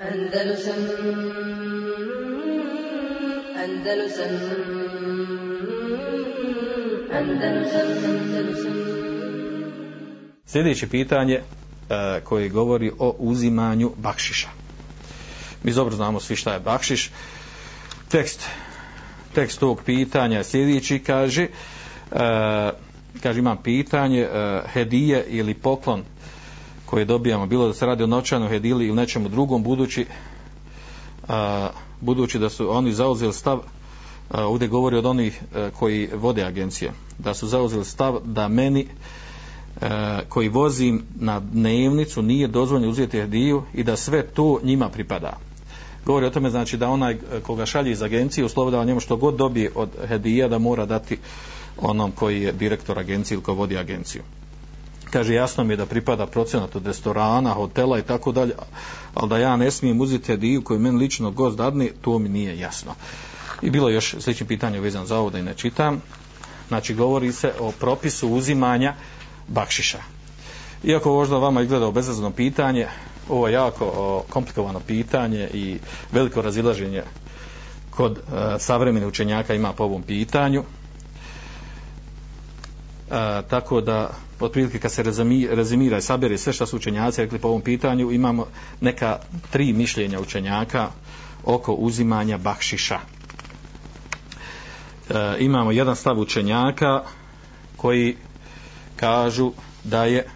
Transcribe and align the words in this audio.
Andalusam 0.00 0.74
Andalusam 3.64 4.32
Andalusam 7.12 7.88
Andalusam 8.08 8.74
Sljedeće 10.46 10.88
pitanje 10.88 11.34
e, 11.34 11.42
koje 12.24 12.48
govori 12.48 12.90
o 12.98 13.16
uzimanju 13.18 13.92
bakšiša. 13.96 14.48
Mi 15.62 15.72
dobro 15.72 15.96
znamo 15.96 16.20
svi 16.20 16.36
šta 16.36 16.52
je 16.52 16.60
bakšiš. 16.60 17.10
Tekst, 18.08 18.46
tekst 19.34 19.60
tog 19.60 19.82
pitanja 19.86 20.44
sljedeći 20.44 20.98
kaže 20.98 21.42
e, 21.42 21.50
kaže 23.22 23.38
imam 23.38 23.62
pitanje 23.62 24.20
e, 24.20 24.60
hedije 24.72 25.24
ili 25.28 25.54
poklon 25.54 26.04
koje 26.90 27.04
dobijamo, 27.04 27.46
bilo 27.46 27.66
da 27.66 27.74
se 27.74 27.86
radi 27.86 28.02
o 28.02 28.06
noćanu 28.06 28.48
hedili 28.48 28.86
ili 28.86 28.96
nečemu 28.96 29.28
drugom, 29.28 29.62
budući 29.62 30.06
a, 31.28 31.68
budući 32.00 32.38
da 32.38 32.50
su 32.50 32.70
oni 32.76 32.92
zauzeli 32.92 33.32
stav 33.32 33.60
a, 34.30 34.46
ovdje 34.46 34.68
govori 34.68 34.96
od 34.96 35.06
onih 35.06 35.40
a, 35.54 35.70
koji 35.78 36.08
vode 36.14 36.44
agencije, 36.44 36.92
da 37.18 37.34
su 37.34 37.48
zauzeli 37.48 37.84
stav 37.84 38.18
da 38.24 38.48
meni 38.48 38.86
a, 39.80 40.20
koji 40.28 40.48
vozim 40.48 41.02
na 41.14 41.40
dnevnicu 41.40 42.22
nije 42.22 42.48
dozvoljeno 42.48 42.90
uzeti 42.90 43.20
hediju 43.20 43.62
i 43.74 43.84
da 43.84 43.96
sve 43.96 44.22
to 44.22 44.58
njima 44.62 44.88
pripada. 44.88 45.38
Govori 46.06 46.26
o 46.26 46.30
tome 46.30 46.50
znači 46.50 46.76
da 46.76 46.88
onaj 46.88 47.18
koga 47.46 47.66
šalje 47.66 47.90
iz 47.90 48.02
agencije 48.02 48.44
uslovljava 48.44 48.84
njemu 48.84 49.00
što 49.00 49.16
god 49.16 49.34
dobije 49.34 49.70
od 49.74 49.88
hedija 50.08 50.48
da 50.48 50.58
mora 50.58 50.86
dati 50.86 51.18
onom 51.78 52.12
koji 52.12 52.42
je 52.42 52.52
direktor 52.52 52.98
agencije 52.98 53.34
ili 53.34 53.42
ko 53.44 53.54
vodi 53.54 53.78
agenciju 53.78 54.22
kaže 55.10 55.34
jasno 55.34 55.64
mi 55.64 55.72
je 55.72 55.76
da 55.76 55.86
pripada 55.86 56.26
procenat 56.26 56.76
od 56.76 56.86
restorana, 56.86 57.50
hotela 57.50 57.98
i 57.98 58.02
tako 58.02 58.32
dalje, 58.32 58.54
ali 59.14 59.28
da 59.28 59.38
ja 59.38 59.56
ne 59.56 59.70
smijem 59.70 60.00
uzeti 60.00 60.26
hediju 60.26 60.62
koju 60.62 60.80
meni 60.80 60.98
lično 60.98 61.30
gost 61.30 61.56
dadne, 61.56 61.90
to 62.00 62.18
mi 62.18 62.28
nije 62.28 62.58
jasno. 62.58 62.94
I 63.62 63.70
bilo 63.70 63.88
je 63.88 63.94
još 63.94 64.10
sljedeće 64.10 64.44
pitanje 64.44 64.80
vezan 64.80 65.06
za 65.06 65.18
ovo 65.18 65.30
da 65.30 65.38
i 65.38 65.42
ne 65.42 65.54
čitam. 65.54 66.02
Znači, 66.68 66.94
govori 66.94 67.32
se 67.32 67.52
o 67.60 67.72
propisu 67.72 68.28
uzimanja 68.28 68.94
bakšiša. 69.48 69.98
Iako 70.84 71.12
možda 71.12 71.38
vama 71.38 71.62
izgleda 71.62 71.86
obezazno 71.86 72.30
pitanje, 72.30 72.86
ovo 73.28 73.48
je 73.48 73.52
jako 73.54 73.84
o, 73.84 74.24
komplikovano 74.28 74.80
pitanje 74.80 75.48
i 75.54 75.78
veliko 76.12 76.42
razilaženje 76.42 77.02
kod 77.90 78.18
e, 78.18 78.20
savremenih 78.58 79.08
učenjaka 79.08 79.54
ima 79.54 79.72
po 79.72 79.84
ovom 79.84 80.02
pitanju. 80.02 80.64
E, 83.10 83.42
tako 83.48 83.80
da 83.80 84.10
otprilike 84.40 84.78
kad 84.78 84.92
se 84.92 85.02
rezimira 85.50 85.98
i 85.98 86.02
sabere 86.02 86.38
sve 86.38 86.52
što 86.52 86.66
su 86.66 86.76
učenjaci 86.76 87.20
rekli 87.20 87.38
po 87.38 87.48
ovom 87.48 87.60
pitanju, 87.62 88.10
imamo 88.10 88.46
neka 88.80 89.18
tri 89.50 89.72
mišljenja 89.72 90.20
učenjaka 90.20 90.88
oko 91.44 91.72
uzimanja 91.72 92.38
bakšiša. 92.38 92.98
E, 95.10 95.36
imamo 95.38 95.72
jedan 95.72 95.96
stav 95.96 96.18
učenjaka 96.18 97.02
koji 97.76 98.16
kažu 98.96 99.52
da 99.84 100.04
je 100.04 100.28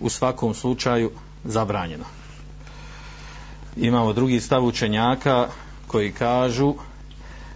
u 0.00 0.08
svakom 0.08 0.54
slučaju 0.54 1.10
zabranjeno. 1.44 2.04
Imamo 3.76 4.12
drugi 4.12 4.40
stav 4.40 4.64
učenjaka 4.64 5.48
koji 5.86 6.12
kažu 6.12 6.74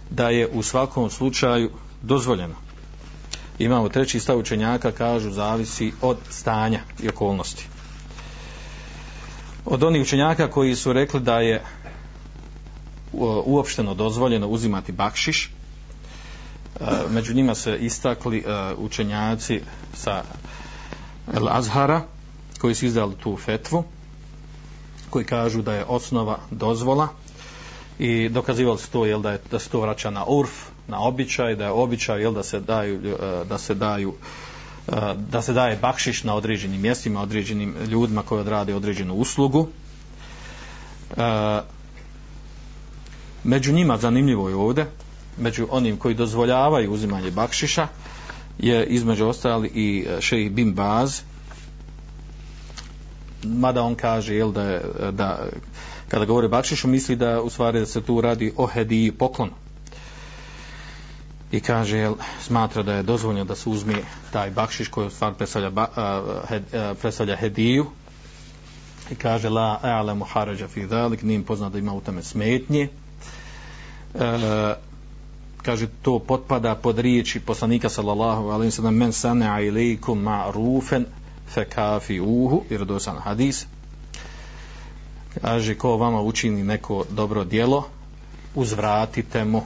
da 0.09 0.29
je 0.29 0.47
u 0.47 0.63
svakom 0.63 1.09
slučaju 1.09 1.71
dozvoljeno 2.01 2.66
imamo 3.59 3.89
treći 3.89 4.19
stav 4.19 4.37
učenjaka 4.39 4.91
kažu 4.91 5.31
zavisi 5.31 5.93
od 6.01 6.17
stanja 6.29 6.79
i 7.03 7.09
okolnosti. 7.09 7.67
Od 9.65 9.83
onih 9.83 10.01
učenjaka 10.01 10.49
koji 10.49 10.75
su 10.75 10.93
rekli 10.93 11.19
da 11.19 11.39
je 11.39 11.61
uopšteno 13.45 13.93
dozvoljeno 13.93 14.47
uzimati 14.47 14.91
bakšiš 14.91 15.45
e, 15.45 15.49
među 17.09 17.33
njima 17.33 17.55
se 17.55 17.77
istakli 17.77 18.37
e, 18.37 18.73
učenjaci 18.77 19.61
sa 19.93 20.23
El 21.33 21.49
Azhara 21.49 22.01
koji 22.61 22.75
su 22.75 22.85
izdali 22.85 23.15
tu 23.15 23.37
fetvu 23.37 23.83
koji 25.09 25.25
kažu 25.25 25.61
da 25.61 25.73
je 25.73 25.85
osnova 25.85 26.39
dozvola 26.51 27.07
i 27.99 28.29
dokazivali 28.29 28.77
su 28.77 28.91
to 28.91 29.05
jel, 29.05 29.21
da, 29.21 29.31
je, 29.31 29.39
da 29.51 29.59
se 29.59 29.69
to 29.69 29.81
vraća 29.81 30.09
na 30.09 30.25
urf 30.27 30.51
na 30.87 30.99
običaj, 30.99 31.55
da 31.55 31.65
je 31.65 31.71
običaj 31.71 32.21
jel, 32.21 32.33
da 32.33 32.43
se 32.43 32.59
daju 32.59 32.95
e, 32.95 33.45
da 33.45 33.57
se 33.57 33.73
daju 33.75 34.13
e, 34.87 34.91
da 35.29 35.41
se 35.41 35.53
daje 35.53 35.77
bakšiš 35.81 36.23
na 36.23 36.35
određenim 36.35 36.81
mjestima, 36.81 37.21
određenim 37.21 37.75
ljudima 37.87 38.23
koji 38.23 38.41
odrade 38.41 38.75
određenu 38.75 39.13
uslugu. 39.13 39.67
E, 41.17 41.61
među 43.43 43.73
njima, 43.73 43.97
zanimljivo 43.97 44.49
je 44.49 44.55
ovdje, 44.55 44.85
među 45.37 45.67
onim 45.71 45.97
koji 45.97 46.15
dozvoljavaju 46.15 46.91
uzimanje 46.91 47.31
bakšiša, 47.31 47.87
je 48.59 48.85
između 48.85 49.27
ostali 49.27 49.71
i 49.73 50.05
šejih 50.19 50.51
Bim 50.51 50.73
Baz, 50.73 51.21
mada 53.43 53.83
on 53.83 53.95
kaže 53.95 54.35
jel, 54.35 54.51
da, 54.51 54.79
da 55.11 55.47
kada 56.07 56.25
govori 56.25 56.47
bakšišu 56.47 56.87
misli 56.87 57.15
da 57.15 57.41
u 57.41 57.49
stvari 57.49 57.79
da 57.79 57.85
se 57.85 58.01
tu 58.01 58.21
radi 58.21 58.53
o 58.57 58.65
hediji 58.65 59.11
poklonu 59.11 59.66
i 61.51 61.59
kaže 61.59 61.97
jel, 61.97 62.15
smatra 62.41 62.83
da 62.83 62.93
je 62.93 63.03
dozvoljeno 63.03 63.45
da 63.45 63.55
se 63.55 63.69
uzme 63.69 63.95
taj 64.31 64.51
bakšiš 64.51 64.87
koji 64.87 65.11
stvar 65.11 65.33
predstavlja, 65.33 65.69
ba, 65.69 65.87
uh, 65.91 66.49
hed, 66.49 66.63
uh, 66.73 66.97
predstavlja 67.01 67.35
hediju. 67.35 67.85
I 69.11 69.15
kaže 69.15 69.49
la 69.49 69.79
a'lamu 69.83 70.25
haraja 70.25 70.67
fi 70.67 70.87
zalik 70.87 71.21
nim 71.23 71.43
poznat 71.43 71.71
da 71.71 71.79
ima 71.79 71.93
u 71.93 72.01
tome 72.01 72.23
smetnje. 72.23 72.89
E, 74.15 74.75
kaže 75.61 75.87
to 76.01 76.19
potpada 76.19 76.75
pod 76.75 76.99
riječi 76.99 77.39
poslanika 77.39 77.89
sallallahu 77.89 78.49
alaihi 78.49 78.71
sallam 78.71 78.95
men 78.95 79.13
sana'a 79.13 79.61
ilaikum 79.61 80.23
ma'rufen 80.23 81.05
fe 81.53 81.65
kafi 81.65 82.19
uhu 82.19 82.63
jer 82.69 82.85
dosan 82.85 83.17
hadis. 83.17 83.65
Kaže 85.41 85.75
ko 85.75 85.97
vama 85.97 86.21
učini 86.21 86.63
neko 86.63 87.05
dobro 87.09 87.43
djelo 87.43 87.87
uzvratite 88.55 89.45
mu 89.45 89.61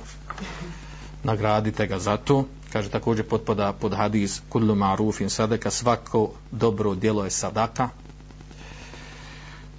nagradite 1.24 1.88
ga 1.88 2.00
za 2.00 2.18
to. 2.18 2.46
Kaže 2.74 2.90
također 2.90 3.28
potpada 3.28 3.74
pod 3.74 3.94
hadis 3.94 4.42
kullu 4.50 4.76
ma'rufin 4.76 5.30
sadaka 5.30 5.72
svako 5.72 6.30
dobro 6.52 6.96
djelo 6.96 7.24
je 7.24 7.32
sadaka 7.32 7.90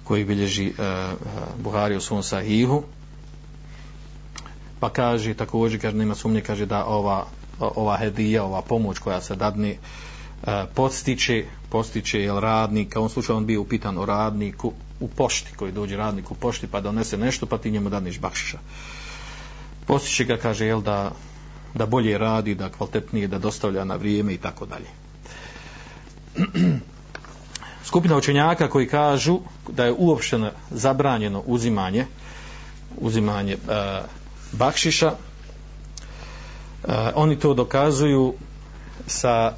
koji 0.03 0.25
bilježi 0.25 0.67
e, 0.67 0.73
Buhari 1.57 1.95
u 1.95 2.01
svom 2.01 2.23
sahihu. 2.23 2.83
Pa 4.79 4.89
kaže 4.89 5.33
također 5.33 5.81
kaže 5.81 5.97
nema 5.97 6.15
sumnje 6.15 6.41
kaže 6.41 6.65
da 6.65 6.85
ova 6.85 7.25
ova 7.59 7.97
hedija 7.97 8.43
ova 8.43 8.61
pomoć 8.61 8.99
koja 8.99 9.21
se 9.21 9.35
dadni 9.35 9.69
e, 9.69 9.77
eh, 10.43 10.65
postiče 10.75 11.45
postiče 11.69 12.21
jel 12.21 12.39
radnik, 12.39 12.95
u 12.99 13.09
slučaju 13.09 13.37
on 13.37 13.45
bio 13.45 13.61
upitan 13.61 13.97
o 13.97 14.05
radniku 14.05 14.73
u 14.99 15.07
pošti, 15.07 15.55
koji 15.55 15.71
dođe 15.71 15.97
radnik 15.97 16.31
u 16.31 16.35
pošti 16.35 16.67
pa 16.67 16.81
donese 16.81 17.17
nešto 17.17 17.45
pa 17.45 17.57
ti 17.57 17.71
njemu 17.71 17.89
dadneš 17.89 18.19
bakšiša. 18.19 18.57
Postiče 19.87 20.25
ga, 20.25 20.37
kaže, 20.37 20.65
jel 20.65 20.81
da, 20.81 21.11
da 21.73 21.85
bolje 21.85 22.17
radi, 22.17 22.55
da 22.55 22.69
kvalitetnije, 22.69 23.27
da 23.27 23.39
dostavlja 23.39 23.83
na 23.83 23.95
vrijeme 23.95 24.33
i 24.33 24.37
tako 24.37 24.65
dalje. 24.65 24.87
Skupina 27.85 28.17
učenjaka 28.17 28.69
koji 28.69 28.87
kažu 28.87 29.39
da 29.69 29.85
je 29.85 29.95
uopšteno 29.97 30.51
zabranjeno 30.71 31.43
uzimanje 31.45 32.05
uzimanje 32.97 33.53
e, 33.53 33.57
bakšiša 34.51 35.07
e, 35.07 35.15
oni 37.15 37.39
to 37.39 37.53
dokazuju 37.53 38.33
sa 39.07 39.53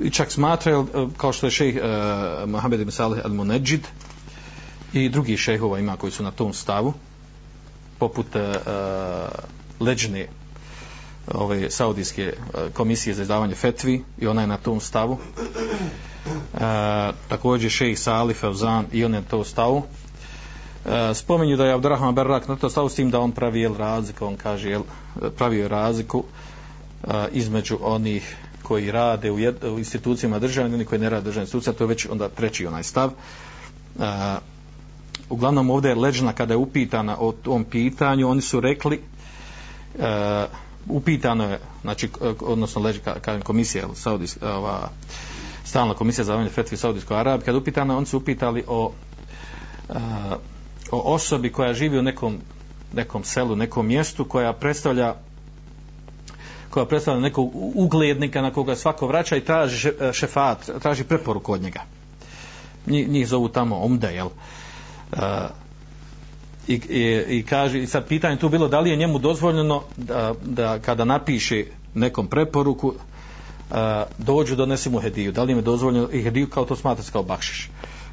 i 0.00 0.10
čak 0.10 0.32
smatraju, 0.32 0.86
e, 0.94 1.06
kao 1.16 1.32
što 1.32 1.46
je 1.46 1.50
šejh 1.50 1.76
e, 1.76 1.80
Mohamed 2.46 2.80
ibn 2.80 2.90
Salih 2.90 3.24
al-Munajjid 3.24 3.80
i 4.92 5.08
drugi 5.08 5.36
šejhova 5.36 5.78
ima 5.78 5.96
koji 5.96 6.12
su 6.12 6.22
na 6.22 6.30
tom 6.30 6.52
stavu, 6.52 6.92
poput 7.98 8.36
e, 8.36 8.40
e 8.40 8.58
leđne 9.80 10.28
ove 11.34 11.70
saudijske 11.70 12.22
e, 12.22 12.32
komisije 12.72 13.14
za 13.14 13.22
izdavanje 13.22 13.54
fetvi 13.54 14.04
i 14.18 14.26
ona 14.26 14.40
je 14.40 14.46
na 14.46 14.56
tom 14.56 14.80
stavu. 14.80 15.18
E, 16.54 16.58
također 17.28 17.70
šejh 17.70 17.98
Salih 17.98 18.36
Fevzan 18.36 18.86
i 18.92 19.04
on 19.04 19.14
je 19.14 19.20
na 19.20 19.26
tom 19.26 19.44
stavu. 19.44 19.82
E, 20.86 21.14
spominju 21.14 21.56
da 21.56 21.66
je 21.66 21.74
Abdurrahman 21.74 22.14
Berrak 22.14 22.48
na 22.48 22.56
to 22.56 22.70
stavu 22.70 22.88
s 22.88 22.94
tim 22.94 23.10
da 23.10 23.20
on 23.20 23.32
pravi 23.32 23.60
jel 23.60 23.76
razliku, 23.76 24.26
on 24.26 24.36
kaže 24.36 24.70
jel, 24.70 24.82
pravio 25.36 25.68
razliku 25.68 26.24
uh, 27.02 27.14
između 27.32 27.78
onih 27.82 28.36
koji 28.62 28.90
rade 28.90 29.30
u, 29.30 29.38
jed, 29.38 29.64
u 29.64 29.78
institucijama 29.78 30.38
države, 30.38 30.74
oni 30.74 30.84
koji 30.84 31.00
ne 31.00 31.10
rade 31.10 31.24
državne 31.24 31.42
institucije, 31.42 31.72
to 31.72 31.84
je 31.84 31.88
već 31.88 32.06
onda 32.10 32.28
treći 32.28 32.66
onaj 32.66 32.82
stav. 32.82 33.10
Uh, 33.96 34.04
uglavnom 35.28 35.70
ovdje 35.70 35.88
je 35.88 35.94
leđna 35.94 36.32
kada 36.32 36.54
je 36.54 36.58
upitana 36.58 37.16
o 37.20 37.32
tom 37.32 37.64
pitanju, 37.64 38.28
oni 38.28 38.40
su 38.40 38.60
rekli 38.60 39.00
uh, 39.94 40.04
upitano 40.86 41.44
je, 41.44 41.60
znači, 41.82 42.08
odnosno 42.40 42.82
leži, 42.82 43.00
kažem, 43.20 43.42
komisija, 43.42 43.88
Saudijs, 43.94 44.38
ova, 44.42 44.90
stalna 45.64 45.94
komisija 45.94 46.24
za 46.24 46.32
zavanje 46.32 46.50
fetvi 46.50 46.76
Saudijskoj 46.76 47.16
Arabi, 47.16 47.44
kad 47.44 47.54
upitano, 47.54 47.96
oni 47.96 48.06
su 48.06 48.16
upitali 48.16 48.64
o 48.66 48.92
eh, 49.88 49.94
o 50.90 51.14
osobi 51.14 51.52
koja 51.52 51.74
živi 51.74 51.98
u 51.98 52.02
nekom 52.02 52.38
nekom 52.92 53.24
selu, 53.24 53.56
nekom 53.56 53.86
mjestu 53.86 54.24
koja 54.24 54.52
predstavlja 54.52 55.14
koja 56.70 56.86
predstavlja 56.86 57.20
nekog 57.20 57.50
uglednika 57.54 58.42
na 58.42 58.52
koga 58.52 58.76
svako 58.76 59.06
vraća 59.06 59.36
i 59.36 59.44
traži 59.44 59.88
eh, 59.88 60.12
šefat, 60.12 60.70
traži 60.82 61.04
preporuku 61.04 61.52
od 61.52 61.62
njega. 61.62 61.80
Njih, 62.86 63.08
njih 63.08 63.28
zovu 63.28 63.48
tamo 63.48 63.76
omde, 63.76 64.14
jel? 64.14 64.26
Uh, 65.12 65.18
i, 66.68 66.74
i, 66.74 67.38
i 67.38 67.42
kaže, 67.42 67.82
i 67.82 67.86
sad 67.86 68.08
pitanje 68.08 68.36
tu 68.36 68.48
bilo 68.48 68.68
da 68.68 68.80
li 68.80 68.90
je 68.90 68.96
njemu 68.96 69.18
dozvoljeno 69.18 69.82
da, 69.96 70.34
da 70.44 70.78
kada 70.78 71.04
napiše 71.04 71.64
nekom 71.94 72.26
preporuku 72.26 72.94
a, 73.70 74.04
dođu 74.18 74.56
donesi 74.56 74.90
mu 74.90 75.00
hediju, 75.00 75.32
da 75.32 75.42
li 75.42 75.52
im 75.52 75.58
je 75.58 75.62
dozvoljeno 75.62 76.08
i 76.12 76.22
hediju 76.22 76.48
kao 76.48 76.64
to 76.64 76.76
smatra 76.76 77.04
se 77.04 77.12
kao 77.12 77.22
bakšiš. 77.22 77.70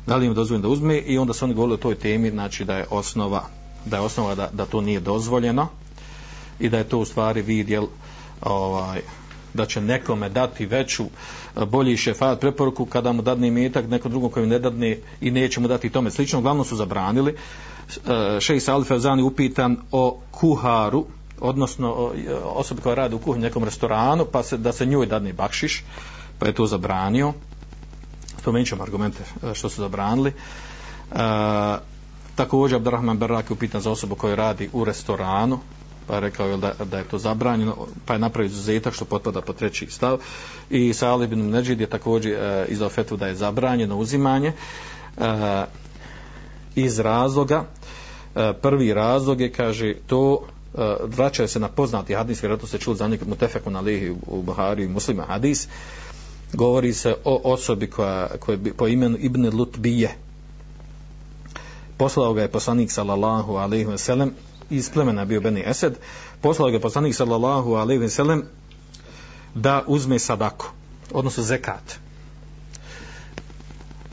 Da 0.07 0.15
li 0.15 0.25
im 0.25 0.31
je 0.31 0.35
dozvoljeno 0.35 0.67
da 0.67 0.73
uzme 0.73 0.97
i 0.97 1.17
onda 1.17 1.33
se 1.33 1.45
oni 1.45 1.53
govorili 1.53 1.73
o 1.73 1.77
toj 1.77 1.95
temi 1.95 2.29
znači 2.29 2.65
da 2.65 2.77
je 2.77 2.85
osnova 2.89 3.43
da 3.85 3.97
je 3.97 4.01
osnova 4.01 4.35
da, 4.35 4.49
da 4.53 4.65
to 4.65 4.81
nije 4.81 4.99
dozvoljeno 4.99 5.67
i 6.59 6.69
da 6.69 6.77
je 6.77 6.83
to 6.83 6.97
u 6.97 7.05
stvari 7.05 7.41
vidjel 7.41 7.85
ovaj, 8.41 9.01
da 9.53 9.65
će 9.65 9.81
nekome 9.81 10.29
dati 10.29 10.65
veću 10.65 11.03
e, 11.03 11.65
bolji 11.65 11.97
šefat 11.97 12.39
preporuku 12.39 12.85
kada 12.85 13.11
mu 13.11 13.21
dadne 13.21 13.47
imetak 13.47 13.87
neko 13.87 14.09
drugom 14.09 14.31
kojem 14.31 14.49
ne 14.49 14.59
dadne 14.59 14.97
i 15.21 15.31
neće 15.31 15.59
mu 15.59 15.67
dati 15.67 15.89
tome 15.89 16.11
slično. 16.11 16.41
Glavno 16.41 16.63
su 16.63 16.75
zabranili 16.75 17.35
Eh, 17.89 18.39
šej 18.39 18.59
Salif 18.59 18.91
upitan 19.25 19.77
o 19.91 20.17
kuharu 20.31 21.05
odnosno 21.39 22.11
e, 22.15 22.33
osobi 22.33 22.81
koja 22.81 22.95
radi 22.95 23.15
u 23.15 23.19
kuhinji 23.19 23.43
nekom 23.43 23.63
restoranu 23.63 24.25
pa 24.31 24.43
se, 24.43 24.57
da 24.57 24.71
se 24.71 24.85
njoj 24.85 25.05
dadne 25.05 25.33
bakšiš 25.33 25.83
pa 26.39 26.45
je 26.45 26.53
to 26.53 26.67
zabranio. 26.67 27.33
Spomenut 28.41 28.67
ćemo 28.67 28.83
argumente 28.83 29.23
e, 29.43 29.53
što 29.53 29.69
su 29.69 29.81
zabranili. 29.81 30.29
E, 30.29 30.35
također 32.35 32.75
Abdurrahman 32.75 33.17
Berak 33.17 33.49
je 33.49 33.53
upitan 33.53 33.81
za 33.81 33.91
osobu 33.91 34.15
koja 34.15 34.35
radi 34.35 34.69
u 34.73 34.83
restoranu 34.83 35.59
pa 36.07 36.13
je 36.15 36.19
rekao 36.19 36.57
da, 36.57 36.73
da 36.85 36.97
je 36.97 37.03
to 37.03 37.17
zabranjeno 37.17 37.75
pa 38.05 38.13
je 38.13 38.19
napravio 38.19 38.47
izuzetak 38.47 38.93
što 38.93 39.05
potpada 39.05 39.41
po 39.41 39.53
treći 39.53 39.87
stav. 39.89 40.17
I 40.69 40.93
Salih 40.93 41.29
bin 41.29 41.49
Neđid 41.49 41.81
je 41.81 41.87
također 41.87 42.33
e, 42.33 42.65
izdao 42.69 42.89
fetu 42.89 43.17
da 43.17 43.27
je 43.27 43.35
zabranjeno 43.35 43.97
uzimanje. 43.97 44.53
E, 45.17 45.65
iz 46.75 46.99
razloga 46.99 47.63
e, 48.35 48.53
prvi 48.61 48.93
razlog 48.93 49.41
je 49.41 49.51
kaže 49.51 49.93
to 50.07 50.41
e, 50.41 50.77
vraćaju 50.77 51.07
vraća 51.07 51.47
se 51.47 51.59
na 51.59 51.67
poznati 51.67 52.13
hadis 52.13 52.43
vjerojatno 52.43 52.67
se 52.67 52.77
čuli 52.77 52.97
za 52.97 53.07
nekog 53.07 53.27
mutefeku 53.27 53.69
na 53.69 53.79
lihi 53.79 54.15
u 54.27 54.41
Buhari 54.41 54.83
i 54.83 54.87
muslima 54.87 55.23
hadis. 55.23 55.67
Govori 56.53 56.93
se 56.93 57.15
o 57.23 57.41
osobi 57.43 57.89
koja, 57.89 58.27
koja 58.39 58.57
je 58.65 58.73
po 58.73 58.87
imenu 58.87 59.17
Ibn 59.19 59.57
Lutbije. 59.57 60.15
Poslao 61.97 62.33
ga 62.33 62.41
je 62.41 62.51
poslanik 62.51 62.91
sallallahu 62.91 63.55
alaihi 63.55 63.85
ve 63.85 63.97
sellem 63.97 64.31
iz 64.69 64.89
plemena 64.89 65.25
bio 65.25 65.41
Beni 65.41 65.63
Esed. 65.65 65.97
Poslao 66.41 66.69
ga 66.69 66.75
je 66.75 66.81
poslanik 66.81 67.15
sallallahu 67.15 67.73
alaihi 67.73 68.01
ve 68.01 68.09
sellem 68.09 68.43
da 69.55 69.83
uzme 69.87 70.19
sadaku 70.19 70.65
odnosno 71.11 71.43
zekat 71.43 72.04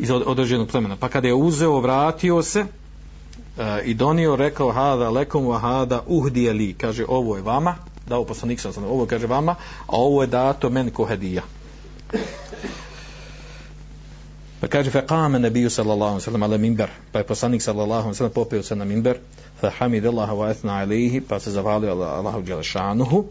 iz 0.02 0.10
određenog 0.10 0.68
plemena. 0.68 0.96
Pa 0.96 1.08
kada 1.08 1.28
je 1.28 1.34
uzeo, 1.34 1.80
vratio 1.80 2.42
se 2.42 2.60
e, 2.60 3.82
i 3.84 3.94
donio, 3.94 4.36
rekao 4.36 4.72
hada 4.72 5.10
lekom 5.10 5.44
wa 5.44 5.60
hada 5.60 6.02
uhdije 6.06 6.52
li. 6.52 6.74
Kaže, 6.74 7.04
ovo 7.08 7.36
je 7.36 7.42
vama, 7.42 7.76
dao 8.08 8.24
poslanik 8.24 8.60
sam 8.60 8.72
sam, 8.72 8.84
ovo 8.84 9.06
kaže 9.06 9.26
vama, 9.26 9.54
a 9.86 9.96
ovo 9.96 10.22
je 10.22 10.26
dato 10.26 10.70
meni 10.70 10.90
ko 10.90 11.04
hedija. 11.04 11.42
Pa 14.60 14.68
kaže, 14.68 14.90
fe 14.90 15.06
kame 15.06 15.38
nebiju 15.38 15.70
sallallahu 15.70 16.20
sallam 16.20 16.42
ala 16.42 16.58
minber, 16.58 16.90
pa 17.12 17.18
je 17.18 17.26
poslanik 17.26 17.62
sallallahu 17.62 18.14
sallam 18.14 18.32
popio 18.32 18.62
se 18.62 18.76
na 18.76 18.84
minber, 18.84 19.18
fa 19.60 19.70
hamid 19.70 20.06
Allaha 20.06 20.32
wa 20.32 20.50
etna 20.50 20.78
alihi, 20.78 21.20
pa 21.20 21.40
se 21.40 21.50
zavalio 21.50 21.92
Allahu 21.92 22.42
djelašanuhu, 22.42 23.24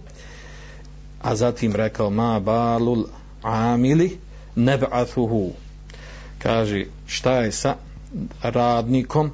a 1.22 1.36
zatim 1.36 1.76
rekao, 1.76 2.10
ma 2.10 2.40
balul 2.40 3.06
amili 3.42 4.18
neb'athuhu, 4.56 5.52
kaže 6.44 6.86
šta 7.06 7.38
je 7.38 7.52
sa 7.52 7.76
radnikom 8.44 9.32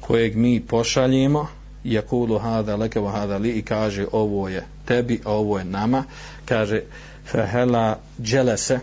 kojeg 0.00 0.36
mi 0.36 0.60
pošaljemo? 0.60 1.46
Jakulu 1.84 2.38
hada 2.38 2.76
leke 2.76 3.00
wa 3.00 3.12
hada 3.12 3.36
li? 3.36 3.50
I 3.50 3.62
kaže 3.62 4.06
ovo 4.12 4.48
je 4.48 4.64
tebi 4.84 5.20
ovo 5.24 5.58
je 5.58 5.64
nama. 5.64 6.04
Kaže 6.44 6.82
fehela 7.26 7.98
dželese 8.22 8.80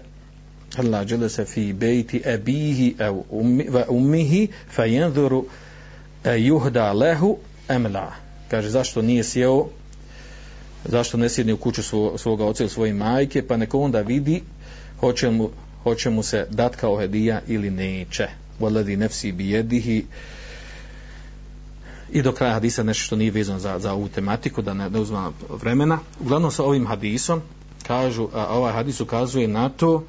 hela 0.76 1.06
dželese 1.06 1.46
fi 1.46 1.74
bejti 1.74 2.22
ebihi 2.26 2.96
ev 3.00 3.22
ummi, 3.30 3.68
va 3.70 3.86
ummihi 3.90 4.48
fa 4.70 4.86
jenzuru 4.86 5.46
e 6.24 6.38
juhda 6.40 6.94
lehu 6.94 7.38
emla 7.70 8.12
kaže 8.50 8.70
zašto 8.70 9.02
nije 9.02 9.24
sjeo 9.24 9.66
zašto 10.86 11.18
ne 11.18 11.30
sjedni 11.30 11.54
u 11.54 11.58
kuću 11.58 11.84
svo, 11.84 12.18
svoga 12.18 12.46
oca 12.46 12.64
ili 12.64 12.70
svoje 12.70 12.94
majke 12.94 13.48
pa 13.48 13.58
neko 13.58 13.80
onda 13.80 14.02
vidi 14.02 14.42
hoće 15.00 15.30
mu 15.30 15.50
hoće 15.84 16.10
mu 16.10 16.24
se 16.24 16.48
dat 16.50 16.76
kao 16.76 17.00
hedija 17.00 17.42
ili 17.48 17.70
neće. 17.70 18.28
Voladi 18.60 18.98
nefsi 18.98 19.32
bi 19.32 19.50
jedihi 19.50 20.06
i 22.12 22.22
do 22.22 22.32
kraja 22.32 22.54
hadisa 22.54 22.84
nešto 22.84 23.04
što 23.04 23.16
nije 23.16 23.32
vezano 23.32 23.60
za, 23.60 23.80
za 23.80 23.94
ovu 23.94 24.08
tematiku 24.08 24.62
da 24.62 24.74
ne, 24.74 24.90
ne 24.90 25.00
uzma 25.00 25.32
vremena. 25.50 26.00
Uglavnom 26.20 26.52
sa 26.52 26.64
ovim 26.64 26.88
hadisom 26.88 27.42
kažu, 27.88 28.28
a 28.34 28.48
ovaj 28.48 28.74
hadis 28.74 29.02
ukazuje 29.02 29.48
na 29.48 29.70
to 29.70 30.04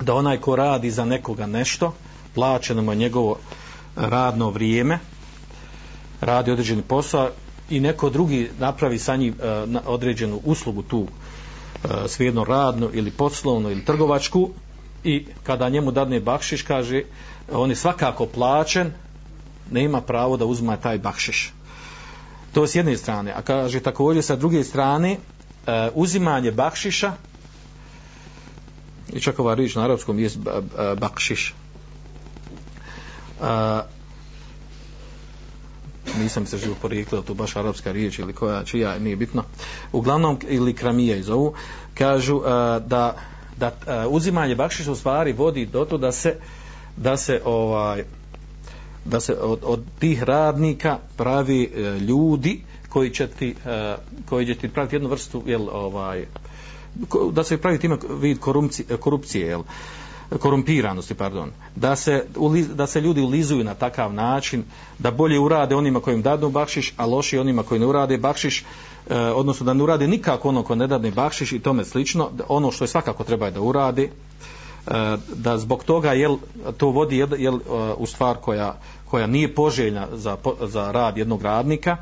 da 0.00 0.14
onaj 0.14 0.40
ko 0.40 0.56
radi 0.56 0.90
za 0.90 1.04
nekoga 1.04 1.46
nešto 1.46 1.94
plaćeno 2.34 2.82
mu 2.82 2.94
njegovo 2.94 3.38
eh, 3.38 3.54
radno 3.96 4.50
vrijeme 4.50 4.98
radi 6.22 6.50
određeni 6.50 6.82
posao 6.82 7.30
i 7.70 7.80
neko 7.80 8.10
drugi 8.10 8.50
napravi 8.58 8.98
sa 8.98 9.16
njim 9.16 9.34
uh, 9.74 9.80
određenu 9.86 10.40
uslugu 10.44 10.82
tu 10.82 11.06
E, 11.84 12.08
svejedno 12.08 12.44
radnu 12.44 12.90
ili 12.92 13.10
poslovnu 13.10 13.70
ili 13.70 13.84
trgovačku 13.84 14.50
i 15.04 15.26
kada 15.42 15.68
njemu 15.68 15.90
dadne 15.90 16.20
bakšiš 16.20 16.62
kaže 16.62 17.02
on 17.52 17.70
je 17.70 17.76
svakako 17.76 18.26
plaćen 18.26 18.92
nema 19.70 20.00
pravo 20.00 20.36
da 20.36 20.44
uzma 20.44 20.76
taj 20.76 20.98
bakšiš. 20.98 21.52
To 22.52 22.62
je 22.62 22.68
s 22.68 22.74
jedne 22.74 22.96
strane. 22.96 23.32
A 23.32 23.42
kaže 23.42 23.80
također 23.80 24.24
sa 24.24 24.36
druge 24.36 24.64
strane 24.64 25.12
e, 25.12 25.18
uzimanje 25.94 26.50
bakšiša 26.52 27.12
i 29.12 29.20
čak 29.20 29.38
ova 29.38 29.54
riječ 29.54 29.74
na 29.74 29.84
arapskom 29.84 30.18
je 30.18 30.30
bakšiš. 30.98 31.54
E, 33.40 33.44
nisam 36.18 36.46
se 36.46 36.58
živo 36.58 36.74
porijekla 36.82 37.22
to 37.22 37.34
baš 37.34 37.56
arapska 37.56 37.92
riječ 37.92 38.18
ili 38.18 38.32
koja 38.32 38.64
čija 38.64 38.98
nije 38.98 39.16
bitno. 39.16 39.44
Uglavnom 39.92 40.38
ili 40.48 40.74
kramija 40.74 41.16
iz 41.16 41.28
ovu 41.28 41.54
kažu 41.94 42.36
uh, 42.36 42.44
da, 42.86 43.16
da 43.58 43.66
uh, 44.06 44.12
uzimanje 44.12 44.54
bakšiša 44.54 44.92
u 44.92 44.96
stvari 44.96 45.32
vodi 45.32 45.66
do 45.66 45.84
to 45.84 45.98
da 45.98 46.12
se 46.12 46.36
da 46.96 47.16
se 47.16 47.40
ovaj 47.44 48.04
da 49.04 49.20
se 49.20 49.36
od, 49.40 49.58
od 49.62 49.84
tih 49.98 50.22
radnika 50.22 50.98
pravi 51.16 51.70
uh, 51.72 52.02
ljudi 52.02 52.60
koji 52.88 53.10
će 53.10 53.26
ti 53.26 53.54
uh, 53.64 53.98
koji 54.28 54.46
će 54.46 54.54
ti 54.54 54.68
praviti 54.68 54.96
jednu 54.96 55.08
vrstu 55.08 55.42
jel 55.46 55.68
ovaj 55.68 56.26
da 57.32 57.44
se 57.44 57.58
pravi 57.58 57.78
time 57.78 57.98
vid 58.20 58.38
korupcije, 58.38 58.96
korupcije 58.96 59.46
jel. 59.46 59.60
uh, 59.60 59.66
korumpiranosti, 60.38 61.14
pardon, 61.14 61.50
da 61.76 61.96
se, 61.96 62.24
da 62.74 62.86
se 62.86 63.00
ljudi 63.00 63.20
ulizuju 63.20 63.64
na 63.64 63.74
takav 63.74 64.12
način, 64.12 64.64
da 64.98 65.10
bolje 65.10 65.38
urade 65.38 65.74
onima 65.74 66.00
kojim 66.00 66.22
dadnu 66.22 66.50
bakšiš, 66.50 66.94
a 66.96 67.06
loši 67.06 67.38
onima 67.38 67.62
koji 67.62 67.80
ne 67.80 67.86
urade 67.86 68.18
bakšiš, 68.18 68.64
e, 69.10 69.18
odnosno 69.18 69.66
da 69.66 69.74
ne 69.74 69.82
urade 69.82 70.08
nikako 70.08 70.48
ono 70.48 70.62
ko 70.62 70.74
ne 70.74 70.86
dadne 70.86 71.10
bakšiš 71.10 71.52
i 71.52 71.60
tome 71.60 71.84
slično, 71.84 72.30
ono 72.48 72.70
što 72.70 72.84
je 72.84 72.88
svakako 72.88 73.24
treba 73.24 73.50
da 73.50 73.60
urade, 73.60 74.08
da 75.34 75.58
zbog 75.58 75.84
toga 75.84 76.12
jel, 76.12 76.36
to 76.76 76.88
vodi 76.88 77.16
jel, 77.16 77.28
jel, 77.38 77.58
u 77.96 78.06
stvar 78.06 78.36
koja, 78.36 78.78
koja 79.10 79.26
nije 79.26 79.54
poželjna 79.54 80.06
za, 80.12 80.36
za 80.60 80.92
rad 80.92 81.18
jednog 81.18 81.42
radnika, 81.42 81.96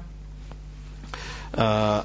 eh, 1.53 2.01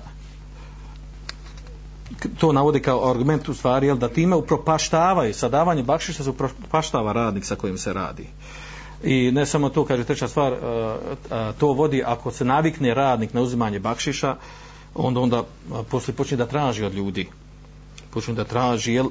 to 2.37 2.51
navodi 2.51 2.79
kao 2.79 3.09
argument 3.09 3.49
u 3.49 3.53
stvari 3.53 3.87
jel, 3.87 3.97
da 3.97 4.09
time 4.09 4.35
upropaštavaju 4.35 5.33
sa 5.33 5.49
davanje 5.49 5.83
bakšiša 5.83 6.23
se 6.23 6.29
upropaštava 6.29 7.13
radnik 7.13 7.45
sa 7.45 7.55
kojim 7.55 7.77
se 7.77 7.93
radi. 7.93 8.27
I 9.03 9.31
ne 9.31 9.45
samo 9.45 9.69
to 9.69 9.85
kaže 9.85 10.03
treća 10.03 10.27
stvar 10.27 10.53
e, 10.53 10.57
e, 10.57 11.53
to 11.59 11.67
vodi 11.67 12.03
ako 12.05 12.31
se 12.31 12.45
navikne 12.45 12.93
radnik 12.93 13.33
na 13.33 13.41
uzimanje 13.41 13.79
bakšiša 13.79 14.35
onda 14.95 15.19
onda 15.19 15.37
e, 15.37 15.43
posle 15.91 16.13
počne 16.13 16.37
da 16.37 16.45
traži 16.45 16.83
od 16.83 16.93
ljudi. 16.93 17.27
Počne 18.11 18.33
da 18.33 18.43
traži 18.43 18.93
jel, 18.93 19.09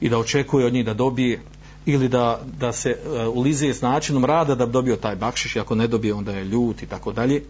i 0.00 0.08
da 0.08 0.18
očekuje 0.18 0.66
od 0.66 0.72
njih 0.72 0.84
da 0.84 0.94
dobije 0.94 1.40
ili 1.86 2.08
da, 2.08 2.40
da 2.58 2.72
se 2.72 2.96
uh, 3.04 3.36
ulizije 3.36 3.74
s 3.74 3.82
načinom 3.82 4.24
rada 4.24 4.54
da 4.54 4.66
bi 4.66 4.72
dobio 4.72 4.96
taj 4.96 5.16
bakšiš 5.16 5.56
i 5.56 5.60
ako 5.60 5.74
ne 5.74 5.86
dobije 5.86 6.14
onda 6.14 6.32
je 6.32 6.44
ljut 6.44 6.82
i 6.82 6.86
tako 6.86 7.12
dalje. 7.12 7.42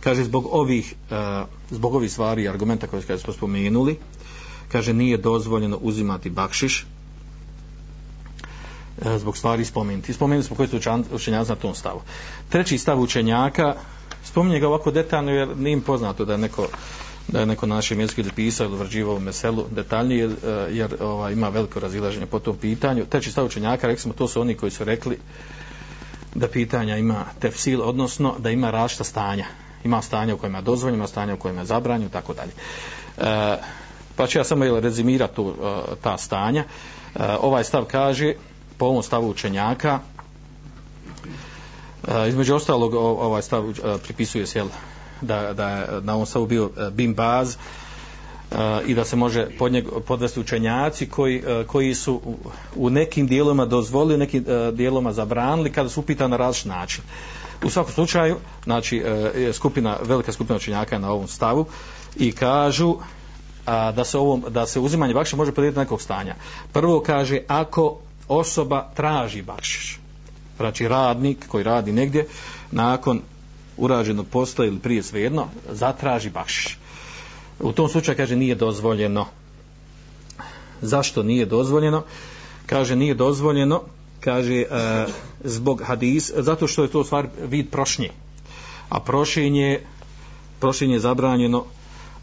Kaže 0.00 0.24
zbog 0.24 0.48
ovih 0.50 0.94
uh, 1.10 1.16
zbog 1.70 1.94
ovih 1.94 2.12
stvari 2.12 2.48
argumenta 2.48 2.86
koje 2.86 3.18
smo 3.18 3.32
spomenuli 3.32 3.98
kaže 4.72 4.92
nije 4.92 5.16
dozvoljeno 5.16 5.76
uzimati 5.76 6.30
bakšiš 6.30 6.86
e, 9.04 9.18
zbog 9.18 9.36
stvari 9.36 9.64
spomenuti. 9.64 10.12
Spomenuli 10.12 10.44
smo 10.44 10.56
koji 10.56 10.68
su 10.68 10.76
učenjaci 11.12 11.50
na 11.50 11.56
tom 11.56 11.74
stavu. 11.74 12.00
Treći 12.48 12.78
stav 12.78 13.00
učenjaka, 13.00 13.74
spominje 14.24 14.60
ga 14.60 14.68
ovako 14.68 14.90
detaljno 14.90 15.30
jer 15.30 15.56
nije 15.56 15.72
im 15.72 15.80
poznato 15.80 16.24
da 16.24 16.32
je 16.32 16.38
neko 16.38 16.68
da 17.28 17.40
je 17.40 17.46
neko 17.46 17.66
na 17.66 17.74
našem 17.74 18.00
jeziku 18.00 18.20
ili 18.20 18.32
pisao 18.36 18.66
ili 18.66 18.78
vrđivao 18.78 19.20
meselu 19.20 19.64
detaljnije 19.70 20.24
e, 20.24 20.30
jer, 20.70 20.90
jer 20.90 21.02
ova, 21.02 21.30
ima 21.30 21.48
veliko 21.48 21.80
razilaženje 21.80 22.26
po 22.26 22.38
tom 22.38 22.56
pitanju. 22.56 23.06
Treći 23.06 23.32
stav 23.32 23.46
učenjaka, 23.46 23.86
rekli 23.86 24.02
smo, 24.02 24.12
to 24.12 24.28
su 24.28 24.40
oni 24.40 24.54
koji 24.54 24.70
su 24.70 24.84
rekli 24.84 25.18
da 26.34 26.48
pitanja 26.48 26.96
ima 26.96 27.24
tefsil, 27.40 27.82
odnosno 27.82 28.34
da 28.38 28.50
ima 28.50 28.70
različita 28.70 29.04
stanja. 29.04 29.46
Ima 29.84 30.02
stanja 30.02 30.34
u 30.34 30.38
kojima 30.38 30.58
je 30.58 30.62
dozvoljeno, 30.62 30.96
ima 30.96 31.06
stanja 31.06 31.34
u 31.34 31.36
kojima 31.36 31.60
je 31.60 31.66
zabranjeno 31.66 32.10
tako 32.10 32.34
dalje. 32.34 32.52
E, 33.18 33.56
pa 34.20 34.26
ću 34.26 34.38
ja 34.38 34.44
samo 34.44 34.64
jel, 34.64 34.80
rezimirati 34.80 35.36
tu, 35.36 35.54
e, 35.62 35.94
ta 36.02 36.18
stanja. 36.18 36.64
E, 36.64 36.66
ovaj 37.40 37.64
stav 37.64 37.84
kaže, 37.84 38.34
po 38.78 38.86
ovom 38.86 39.02
stavu 39.02 39.30
učenjaka, 39.30 39.98
e, 42.08 42.28
između 42.28 42.54
ostalog 42.54 42.94
ovaj 42.94 43.42
stav 43.42 43.64
pripisuje 44.04 44.46
se 44.46 44.58
jel, 44.58 44.68
da, 45.20 45.52
da 45.52 45.68
je 45.68 45.86
na 46.02 46.14
ovom 46.14 46.26
stavu 46.26 46.46
bio 46.46 46.70
Bim 46.92 47.14
Baz, 47.14 47.56
i 48.86 48.94
da 48.94 49.04
se 49.04 49.16
može 49.16 49.46
pod 49.58 49.72
njeg, 49.72 49.84
podvesti 50.06 50.40
učenjaci 50.40 51.06
koji, 51.06 51.42
koji 51.66 51.94
su 51.94 52.20
u, 52.76 52.90
nekim 52.90 53.26
dijeloma 53.26 53.66
dozvolili, 53.66 54.14
u 54.14 54.18
nekim 54.18 54.44
dijeloma 54.72 55.12
zabranili 55.12 55.72
kada 55.72 55.88
su 55.88 56.00
upitani 56.00 56.30
na 56.30 56.36
različit 56.36 56.66
način. 56.66 57.04
U 57.64 57.70
svakom 57.70 57.92
slučaju, 57.92 58.36
znači, 58.64 58.96
je 59.36 59.52
skupina, 59.52 59.96
velika 60.02 60.32
skupina 60.32 60.56
učenjaka 60.56 60.96
je 60.96 61.00
na 61.00 61.12
ovom 61.12 61.28
stavu 61.28 61.66
i 62.16 62.32
kažu 62.32 62.96
a, 63.70 63.92
da 63.92 64.04
se 64.04 64.18
ovom, 64.18 64.44
da 64.48 64.66
se 64.66 64.80
uzimanje 64.80 65.14
bakšiša 65.14 65.36
može 65.36 65.52
podijeliti 65.52 65.76
na 65.76 65.82
nekog 65.82 66.02
stanja. 66.02 66.34
Prvo 66.72 67.00
kaže 67.00 67.40
ako 67.48 67.98
osoba 68.28 68.88
traži 68.96 69.42
bakšiš, 69.42 70.00
znači 70.56 70.88
radnik 70.88 71.48
koji 71.48 71.64
radi 71.64 71.92
negdje, 71.92 72.26
nakon 72.70 73.20
urađenog 73.76 74.26
posla 74.26 74.66
ili 74.66 74.78
prije 74.78 75.02
svejedno, 75.02 75.46
zatraži 75.70 76.30
bakšiš. 76.30 76.78
U 77.60 77.72
tom 77.72 77.88
slučaju 77.88 78.16
kaže 78.16 78.36
nije 78.36 78.54
dozvoljeno. 78.54 79.26
Zašto 80.82 81.22
nije 81.22 81.46
dozvoljeno? 81.46 82.02
Kaže 82.66 82.96
nije 82.96 83.14
dozvoljeno 83.14 83.82
kaže 84.20 84.54
e, 84.54 84.66
zbog 85.44 85.82
hadis 85.84 86.32
zato 86.36 86.66
što 86.66 86.82
je 86.82 86.88
to 86.92 87.04
stvar 87.04 87.28
vid 87.48 87.70
prošnje. 87.70 88.10
A 88.88 89.00
prošenje 89.00 89.80
prošenje 90.60 90.94
je 90.94 91.00
zabranjeno 91.00 91.64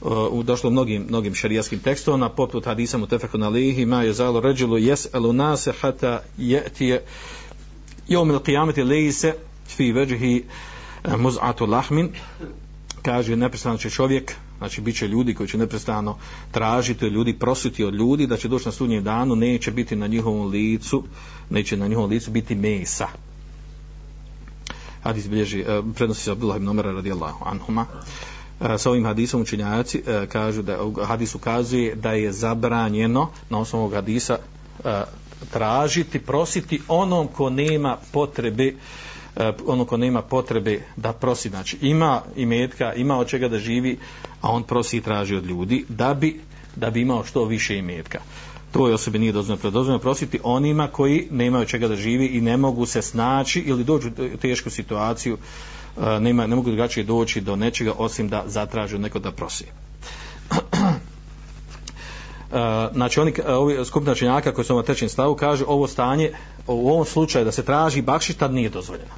uh, 0.01 0.11
u 0.31 0.43
došlo 0.43 0.69
mnogim 0.69 1.05
mnogim 1.09 1.35
šerijskim 1.35 1.79
tekstovima 1.79 2.29
poput 2.29 2.65
hadisa 2.65 2.97
mutafekun 2.97 3.43
alihi 3.43 3.85
ma 3.85 4.03
je 4.03 4.13
zalo 4.13 4.39
ređulu 4.39 4.77
jes 4.77 5.07
elu 5.13 5.33
nase 5.33 5.73
hata 5.81 6.21
je'tije 6.37 6.99
jom 8.07 8.29
il 8.29 8.39
qiyameti 8.39 8.83
lejse 8.83 9.33
fi 9.67 9.91
veđihi 9.91 10.43
eh, 11.03 11.11
muz'atu 11.17 11.67
lahmin. 11.69 12.09
Kaže 13.01 13.35
neprestano 13.35 13.77
će 13.77 13.89
čovjek 13.89 14.35
znači 14.57 14.81
bit 14.81 14.97
će 14.97 15.07
ljudi 15.07 15.33
koji 15.33 15.49
će 15.49 15.57
neprestano 15.57 16.17
tražiti 16.51 17.05
od 17.05 17.13
ljudi, 17.13 17.33
prositi 17.33 17.83
od 17.83 17.93
ljudi 17.93 18.27
da 18.27 18.37
će 18.37 18.47
doći 18.47 18.65
na 18.65 18.71
sudnjem 18.71 19.03
danu, 19.03 19.35
neće 19.35 19.71
biti 19.71 19.95
na 19.95 20.07
njihovom 20.07 20.47
licu 20.47 21.03
neće 21.49 21.77
na 21.77 21.87
njihovom 21.87 22.09
licu 22.09 22.31
biti 22.31 22.55
mesa. 22.55 23.07
Hadis 25.03 25.29
bilježi, 25.29 25.59
eh, 25.59 25.81
prenosi 25.95 26.21
se 26.21 26.31
Abdullah 26.31 26.57
ibn 26.57 26.69
Umar 26.69 26.85
radijallahu 26.85 27.45
anhuma. 27.45 27.85
Eh, 27.91 28.36
E, 28.61 28.77
sa 28.77 28.89
ovim 28.89 29.05
hadisom 29.05 29.41
učinjaci 29.41 30.03
e, 30.07 30.27
kažu 30.27 30.61
da 30.61 30.77
hadis 31.05 31.35
ukazuje 31.35 31.95
da 31.95 32.11
je 32.11 32.31
zabranjeno 32.31 33.29
na 33.49 33.59
osnovu 33.59 33.83
ovog 33.83 33.93
hadisa 33.93 34.37
e, 34.85 35.01
tražiti, 35.51 36.19
prositi 36.19 36.81
onom 36.87 37.27
ko 37.27 37.49
nema 37.49 37.97
potrebe 38.11 38.73
ono 39.65 39.85
ko 39.85 39.97
nema 39.97 40.21
potrebe 40.21 40.81
da 40.95 41.13
prosi, 41.13 41.49
znači 41.49 41.77
ima 41.81 42.21
imetka, 42.35 42.93
ima 42.93 43.17
od 43.17 43.27
čega 43.27 43.47
da 43.47 43.59
živi, 43.59 43.97
a 44.41 44.51
on 44.51 44.63
prosi 44.63 44.97
i 44.97 45.01
traži 45.01 45.35
od 45.35 45.45
ljudi 45.45 45.85
da 45.89 46.13
bi, 46.13 46.39
da 46.75 46.89
bi 46.89 47.01
imao 47.01 47.23
što 47.23 47.45
više 47.45 47.77
imetka. 47.77 48.19
To 48.71 48.87
je 48.87 48.93
osobi 48.93 49.19
nije 49.19 49.31
dozvoljeno 49.31 49.69
dozvoljeno 49.71 49.99
prositi 49.99 50.39
onima 50.43 50.87
koji 50.87 51.27
nemaju 51.31 51.65
čega 51.65 51.87
da 51.87 51.95
živi 51.95 52.25
i 52.25 52.41
ne 52.41 52.57
mogu 52.57 52.85
se 52.85 53.01
snaći 53.01 53.59
ili 53.59 53.83
dođu 53.83 54.09
u 54.33 54.37
tešku 54.37 54.69
situaciju, 54.69 55.33
uh, 55.33 55.39
E, 56.01 56.19
nema, 56.19 56.47
ne 56.47 56.55
mogu 56.55 56.69
drugačije 56.69 57.03
doći 57.03 57.41
do 57.41 57.55
nečega 57.55 57.93
osim 57.97 58.29
da 58.29 58.43
zatraže 58.45 58.99
neko 58.99 59.19
da 59.19 59.31
prosi. 59.31 59.65
E, 62.51 62.87
znači 62.93 63.19
oni 63.19 63.33
e, 63.45 63.53
ovi 63.53 63.85
skupina 63.85 64.15
činjaka 64.15 64.53
koji 64.53 64.65
su 64.65 64.75
na 64.75 64.83
trećem 64.83 65.09
stavu 65.09 65.35
kaže 65.35 65.65
ovo 65.67 65.87
stanje 65.87 66.31
u 66.67 66.89
ovom 66.89 67.05
slučaju 67.05 67.45
da 67.45 67.51
se 67.51 67.65
traži 67.65 68.01
bakšiš 68.01 68.35
tad 68.35 68.53
nije 68.53 68.69
dozvoljeno. 68.69 69.11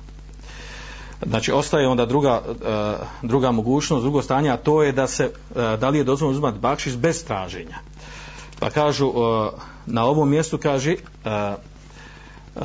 Znači 1.26 1.52
ostaje 1.52 1.88
onda 1.88 2.06
druga, 2.06 2.42
druga 3.22 3.52
mogućnost 3.52 4.04
drugo 4.04 4.22
stanje 4.22 4.50
a 4.50 4.58
to 4.58 4.84
je 4.84 4.92
da 4.92 5.08
se 5.08 5.32
da 5.80 5.90
li 5.90 5.98
je 5.98 6.04
dozvoljeno 6.04 6.32
uzimati 6.32 6.60
bakšiš 6.60 6.96
bez 6.96 7.26
traženja. 7.26 7.78
Pa 8.60 8.70
kažu 8.70 9.12
na 9.86 10.06
ovom 10.06 10.30
mjestu 10.30 10.58
kaže 10.58 10.96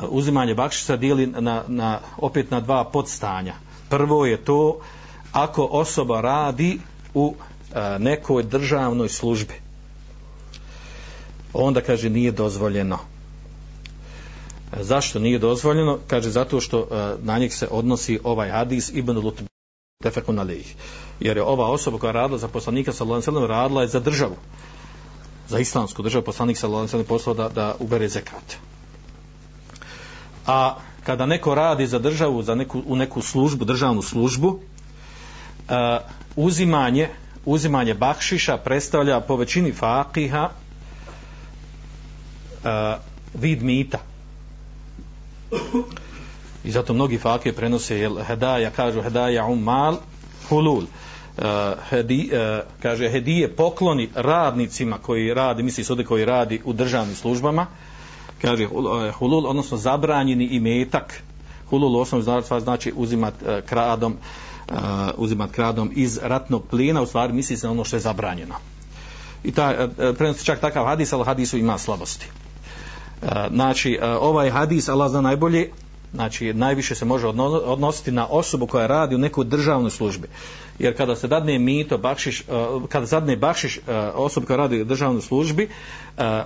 uzimanje 0.08 0.54
bakšiša 0.54 0.96
dijeli 0.96 1.26
na, 1.26 1.62
na, 1.68 1.98
opet 2.18 2.50
na 2.50 2.60
dva 2.60 2.84
podstanja 2.84 3.54
prvo 3.88 4.26
je 4.26 4.36
to 4.36 4.80
ako 5.32 5.64
osoba 5.64 6.20
radi 6.20 6.80
u 7.14 7.34
e, 7.34 7.98
nekoj 7.98 8.42
državnoj 8.42 9.08
službi 9.08 9.64
onda 11.54 11.80
kaže 11.80 12.10
nije 12.10 12.32
dozvoljeno. 12.32 12.98
E, 14.72 14.84
zašto 14.84 15.18
nije 15.18 15.38
dozvoljeno? 15.38 15.98
Kaže 16.06 16.30
zato 16.30 16.60
što 16.60 16.80
e, 16.80 17.14
na 17.22 17.38
njih 17.38 17.54
se 17.54 17.68
odnosi 17.70 18.20
ovaj 18.24 18.50
hadis 18.50 18.90
Ibn 18.94 19.18
Lut 19.18 19.42
tefekun 20.02 20.38
alejih 20.38 20.74
jer 21.20 21.36
je 21.36 21.42
ova 21.42 21.70
osoba 21.70 21.98
koja 21.98 22.12
radila 22.12 22.38
za 22.38 22.48
poslanika 22.48 22.92
sallallahu 22.92 23.14
alejhi 23.14 23.30
ve 23.30 23.32
sellem 23.32 23.50
radila 23.50 23.82
je 23.82 23.88
za 23.88 24.00
državu. 24.00 24.36
Za 25.48 25.58
islamsku 25.58 26.02
državu 26.02 26.24
poslanik 26.24 26.58
sallallahu 26.58 26.80
alejhi 26.80 26.88
ve 26.88 26.90
sellem 26.90 27.06
poslao 27.06 27.34
da 27.34 27.48
da 27.48 27.74
ubere 27.78 28.08
zekat. 28.08 28.56
A 30.46 30.76
kada 31.04 31.26
neko 31.26 31.54
radi 31.54 31.86
za 31.86 31.98
državu 31.98 32.42
za 32.42 32.54
neku 32.54 32.82
u 32.86 32.96
neku 32.96 33.22
službu 33.22 33.64
državnu 33.64 34.02
službu 34.02 34.48
uh, 34.48 34.58
uzimanje 36.36 37.08
uzimanje 37.44 37.94
bakšiša 37.94 38.56
predstavlja 38.56 39.20
po 39.20 39.36
većini 39.36 39.72
fakiha 39.72 40.50
uh, 42.64 42.70
vid 43.34 43.62
mita. 43.62 43.98
I 46.64 46.70
zato 46.70 46.94
mnogi 46.94 47.18
fakije 47.18 47.52
prenose 47.52 47.98
jel, 47.98 48.22
hedaja, 48.22 48.70
kažu 48.70 49.02
hedaja 49.02 49.44
um 49.44 49.52
umal 49.52 49.96
hulul. 50.48 50.84
Uh, 51.36 51.44
hedi, 51.90 52.30
uh, 52.32 52.64
kaže 52.82 53.08
hedije 53.08 53.48
pokloni 53.56 54.08
radnicima 54.14 54.98
koji 54.98 55.34
radi, 55.34 55.62
misli 55.62 55.84
se 55.84 56.04
koji 56.04 56.24
radi 56.24 56.60
u 56.64 56.72
državnim 56.72 57.14
službama 57.14 57.66
kaže 58.44 58.64
e, 58.64 58.68
hulul, 59.18 59.46
odnosno 59.46 59.76
zabranjeni 59.76 60.44
imetak. 60.44 61.22
Hulul 61.70 61.96
u 61.96 62.00
osnovu 62.00 62.22
znači 62.60 62.92
uzimat 62.96 63.34
e, 63.42 63.62
kradom 63.66 64.12
uh, 64.12 64.76
uzimat 65.16 65.50
kradom 65.50 65.90
iz 65.94 66.18
ratnog 66.22 66.62
plina, 66.70 67.02
u 67.02 67.06
stvari 67.06 67.32
misli 67.32 67.56
se 67.56 67.66
na 67.66 67.72
ono 67.72 67.84
što 67.84 67.96
je 67.96 68.00
zabranjeno. 68.00 68.54
I 69.44 69.52
ta, 69.52 69.88
prenosi 70.18 70.44
čak 70.44 70.60
takav 70.60 70.86
hadis, 70.86 71.12
ali 71.12 71.24
hadisu 71.24 71.58
ima 71.58 71.78
slabosti. 71.78 72.26
Znači 73.50 73.98
ovaj 74.20 74.50
hadis 74.50 74.88
Allah 74.88 75.10
zna 75.10 75.20
najbolje 75.20 75.70
znači 76.14 76.54
najviše 76.54 76.94
se 76.94 77.04
može 77.04 77.26
odnositi 77.26 78.10
na 78.10 78.26
osobu 78.26 78.66
koja 78.66 78.86
radi 78.86 79.14
u 79.14 79.18
nekoj 79.18 79.44
državnoj 79.44 79.90
službi. 79.90 80.28
Jer 80.78 80.96
kada 80.96 81.16
se 81.16 81.28
dadne 81.28 81.58
mito 81.58 81.98
bakšiš, 81.98 82.42
kada 82.88 83.06
zadne 83.06 83.36
bakšiš 83.36 83.80
osobu 84.14 84.46
koja 84.46 84.56
radi 84.56 84.82
u 84.82 84.84
državnoj 84.84 85.22
službi 85.22 85.68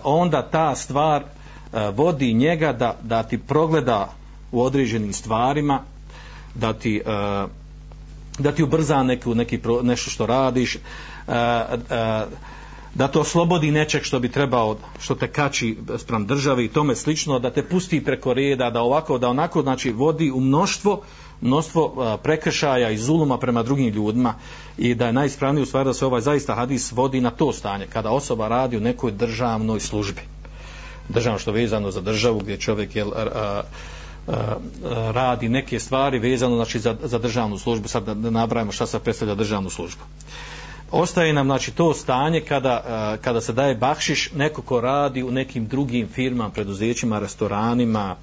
onda 0.05 0.43
ta 0.43 0.75
stvar 0.75 1.25
E, 1.73 1.91
vodi 1.91 2.35
njega 2.35 2.73
da, 2.73 2.97
da 3.03 3.23
ti 3.23 3.39
progleda 3.39 4.13
u 4.53 4.63
određenim 4.63 5.13
stvarima 5.13 5.81
da 6.55 6.73
ti 6.73 7.03
e, 7.07 7.47
da 8.39 8.53
ti 8.53 8.63
ubrza 8.63 9.03
neku, 9.03 9.35
neki 9.35 9.61
nešto 9.83 10.11
što 10.11 10.27
radiš 10.27 10.75
e, 10.75 10.79
da 12.95 13.09
to 13.09 13.21
oslobodi 13.21 13.71
nečeg 13.71 14.03
što 14.03 14.21
bi 14.21 14.29
trebao, 14.29 14.77
što 15.01 15.15
te 15.15 15.29
kači 15.29 15.77
sprem 15.99 16.27
države 16.27 16.65
i 16.65 16.69
tome 16.69 16.97
slično, 16.97 17.39
da 17.39 17.51
te 17.51 17.63
pusti 17.63 18.05
preko 18.05 18.35
reda, 18.35 18.71
da 18.71 18.81
ovako, 18.81 19.19
da 19.19 19.29
onako, 19.29 19.63
znači 19.63 19.91
vodi 19.91 20.31
u 20.31 20.41
mnoštvo, 20.41 21.03
mnoštvo 21.41 22.19
prekršaja 22.23 22.91
i 22.91 22.99
zuluma 22.99 23.39
prema 23.39 23.63
drugim 23.63 23.89
ljudima 23.89 24.35
i 24.79 24.95
da 24.95 25.07
je 25.07 25.13
najispravniji 25.13 25.63
u 25.63 25.67
stvari 25.67 25.85
da 25.85 25.95
se 25.95 26.07
ovaj 26.07 26.21
zaista 26.21 26.55
hadis 26.55 26.93
vodi 26.93 27.21
na 27.21 27.31
to 27.31 27.53
stanje, 27.53 27.87
kada 27.93 28.11
osoba 28.11 28.49
radi 28.49 28.77
u 28.77 28.81
nekoj 28.81 29.13
državnoj 29.13 29.81
službi. 29.81 30.38
Državno 31.09 31.39
što 31.39 31.53
vezano 31.53 31.91
za 31.91 32.01
državu 32.01 32.39
gdje 32.39 32.57
čovjek 32.57 32.97
je, 32.97 33.03
a, 33.03 33.07
a, 33.17 33.63
a, 34.29 34.57
radi 35.13 35.49
neke 35.49 35.81
stvari 35.81 36.19
vezano 36.19 36.57
znači 36.57 36.79
za, 36.79 36.97
za 37.03 37.19
državnu 37.19 37.59
službu, 37.59 37.89
sad 37.89 38.05
da, 38.05 38.31
nabrajamo 38.31 38.73
šta 38.73 38.87
se 38.87 38.99
predstavlja 38.99 39.35
državnu 39.35 39.71
službu. 39.71 40.03
ostaje 40.91 41.33
nam 41.33 41.47
znači 41.47 41.71
to 41.71 41.95
stanje 41.95 42.41
kada, 42.41 43.17
kada 43.23 43.41
se 43.41 43.53
daje 43.53 43.75
bakšiš 43.75 44.33
neko 44.33 44.63
ko 44.63 44.81
radi 44.81 45.23
u 45.23 45.31
nekim 45.31 45.67
drugim 45.67 46.09
firmama, 46.09 46.51
preduzećima, 46.51 47.19
restoranima, 47.19 48.17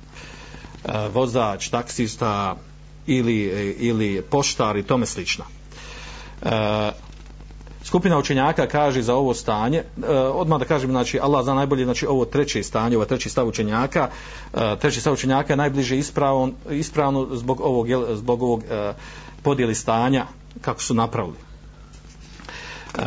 vozač, 1.14 1.70
taksista 1.70 2.56
ili, 3.08 3.38
ili 3.80 4.22
poštar 4.22 4.78
i 4.78 4.84
tome 4.84 5.06
slično. 5.06 5.46
Skupina 7.96 8.18
učenjaka 8.18 8.68
kaže 8.68 9.02
za 9.02 9.16
ovo 9.16 9.34
stanje, 9.34 9.84
uh, 9.98 10.04
odmah 10.34 10.60
da 10.60 10.66
kažem, 10.66 10.92
znači, 10.92 11.20
Allah 11.20 11.44
zna 11.44 11.54
najbolje, 11.54 11.86
znači, 11.86 12.06
ovo 12.06 12.26
treće 12.26 12.64
stanje, 12.64 12.98
ovo 12.98 13.06
treći 13.06 13.30
stav 13.30 13.48
učenjaka, 13.48 14.10
uh, 14.54 14.60
treći 14.80 15.02
stav 15.02 15.14
učenjaka 15.14 15.54
je 15.54 15.58
najbliže 15.58 15.98
ispravno, 15.98 16.52
ispravno 16.72 17.28
zbog 17.32 17.62
ovog, 17.62 17.88
zbog 18.14 18.44
ovog 18.44 18.64
e, 18.64 18.90
uh, 18.90 18.96
podijeli 19.44 19.76
stanja 19.76 20.26
kako 20.62 20.82
su 20.82 20.94
napravili. 20.94 21.36
Uh, 22.98 23.04